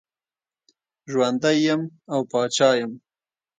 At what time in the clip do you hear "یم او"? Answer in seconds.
1.65-2.19